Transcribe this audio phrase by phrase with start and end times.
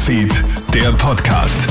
[0.00, 0.32] Newsfeed,
[0.72, 1.68] der Podcast.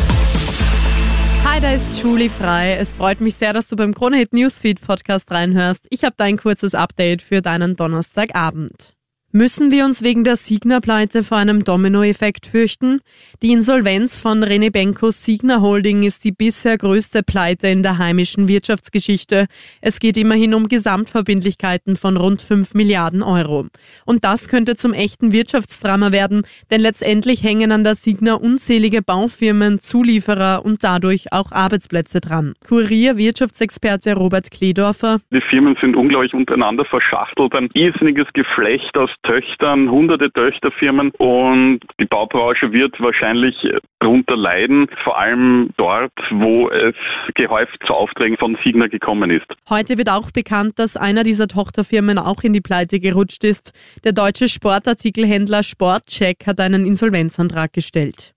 [1.43, 2.75] Hi, da ist Julie Frei.
[2.75, 5.88] Es freut mich sehr, dass du beim Kronehit Newsfeed Podcast reinhörst.
[5.90, 8.93] Ich habe dein kurzes Update für deinen Donnerstagabend.
[9.32, 13.00] Müssen wir uns wegen der Signa-Pleite vor einem Dominoeffekt fürchten?
[13.44, 18.48] Die Insolvenz von René Benkos Signa Holding ist die bisher größte Pleite in der heimischen
[18.48, 19.45] Wirtschaftsgeschichte.
[19.81, 23.68] Es geht immerhin um Gesamtverbindlichkeiten von rund 5 Milliarden Euro.
[24.04, 26.41] Und das könnte zum echten Wirtschaftsdrama werden,
[26.72, 32.55] denn letztendlich hängen an der Signa unzählige Baufirmen, Zulieferer und dadurch auch Arbeitsplätze dran.
[32.67, 35.20] Kurier Wirtschaftsexperte Robert Kledorfer.
[35.31, 37.53] Die Firmen sind unglaublich untereinander verschachtelt.
[37.53, 43.55] Ein irrsinniges Geflecht aus Töchtern, hunderte Töchterfirmen und die Baubranche wird wahrscheinlich
[44.00, 46.95] darunter leiden, vor allem dort, wo es
[47.36, 49.45] gehäuft zu Aufträgen von Signa gekommen ist.
[49.70, 53.73] Heute wird auch bekannt, dass einer dieser Tochterfirmen auch in die Pleite gerutscht ist.
[54.04, 58.34] Der deutsche Sportartikelhändler Sportcheck hat einen Insolvenzantrag gestellt.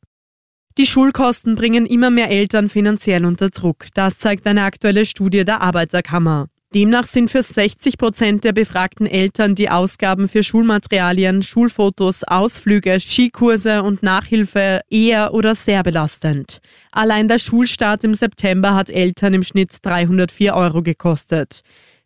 [0.79, 3.87] Die Schulkosten bringen immer mehr Eltern finanziell unter Druck.
[3.95, 6.47] Das zeigt eine aktuelle Studie der Arbeiterkammer.
[6.75, 13.83] Demnach sind für 60 Prozent der befragten Eltern die Ausgaben für Schulmaterialien, Schulfotos, Ausflüge, Skikurse
[13.83, 16.61] und Nachhilfe eher oder sehr belastend.
[16.91, 21.63] Allein der Schulstart im September hat Eltern im Schnitt 304 Euro gekostet.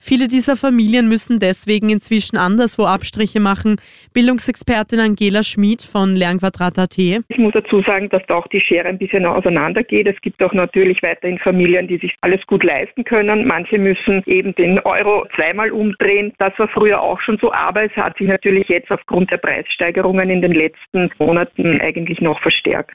[0.09, 3.81] Viele dieser Familien müssen deswegen inzwischen anderswo Abstriche machen.
[4.15, 6.97] Bildungsexpertin Angela Schmid von Lernquadrat.at.
[6.97, 10.07] Ich muss dazu sagen, dass da auch die Schere ein bisschen auseinandergeht.
[10.07, 13.49] Es gibt auch natürlich weiterhin Familien, die sich alles gut leisten können.
[13.49, 16.33] Manche müssen eben den Euro zweimal umdrehen.
[16.39, 20.31] Das war früher auch schon so, aber es hat sich natürlich jetzt aufgrund der Preissteigerungen
[20.31, 22.95] in den letzten Monaten eigentlich noch verstärkt.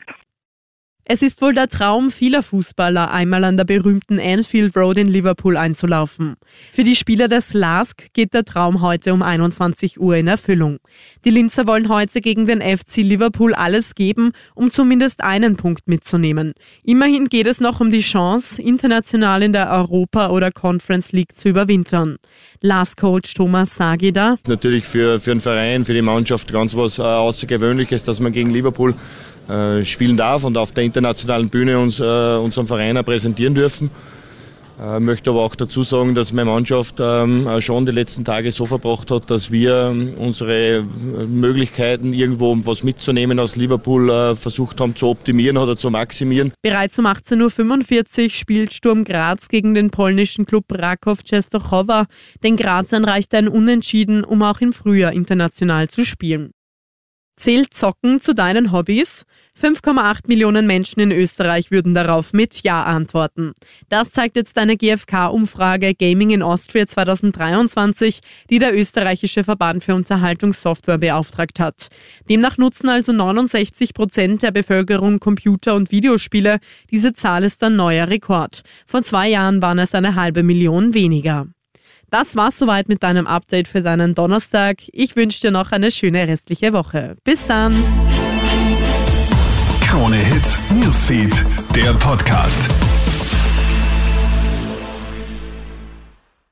[1.14, 5.58] Es ist wohl der Traum vieler Fußballer, einmal an der berühmten Anfield Road in Liverpool
[5.58, 6.38] einzulaufen.
[6.72, 10.78] Für die Spieler des LASK geht der Traum heute um 21 Uhr in Erfüllung.
[11.26, 16.54] Die Linzer wollen heute gegen den FC Liverpool alles geben, um zumindest einen Punkt mitzunehmen.
[16.82, 21.50] Immerhin geht es noch um die Chance, international in der Europa- oder Conference League zu
[21.50, 22.20] überwintern.
[22.62, 24.38] LASK-Coach Thomas Sagida.
[24.48, 28.52] Natürlich für, für den Verein, für die Mannschaft ganz was äh, Außergewöhnliches, dass man gegen
[28.52, 28.96] Liverpool
[29.50, 33.90] äh, spielen darf und auf der internationalen Bühne uns, äh, unseren Verein präsentieren dürfen.
[34.78, 38.52] Ich äh, möchte aber auch dazu sagen, dass meine Mannschaft ähm, schon die letzten Tage
[38.52, 40.84] so verbracht hat, dass wir ähm, unsere
[41.28, 46.54] Möglichkeiten, irgendwo was mitzunehmen aus Liverpool, versucht haben zu optimieren oder zu maximieren.
[46.62, 52.06] Bereits um 18.45 Uhr spielt Sturm Graz gegen den polnischen Klub Rakow Częstochowa.
[52.44, 56.52] Den Grazern reicht ein Unentschieden, um auch im Frühjahr international zu spielen.
[57.42, 59.26] Zählt Zocken zu deinen Hobbys?
[59.60, 63.54] 5,8 Millionen Menschen in Österreich würden darauf mit Ja antworten.
[63.90, 68.20] Das zeigt jetzt eine GfK-Umfrage Gaming in Austria 2023,
[68.52, 71.88] die der österreichische Verband für Unterhaltungssoftware beauftragt hat.
[72.30, 76.60] Demnach nutzen also 69 Prozent der Bevölkerung Computer- und Videospiele.
[76.92, 78.62] Diese Zahl ist ein neuer Rekord.
[78.86, 81.48] Vor zwei Jahren waren es eine halbe Million weniger.
[82.12, 84.80] Das war's soweit mit deinem Update für deinen Donnerstag.
[84.92, 87.16] Ich wünsche dir noch eine schöne restliche Woche.
[87.24, 87.82] Bis dann.
[89.80, 91.34] Krone Hits, Newsfeed,
[91.74, 92.70] der Podcast.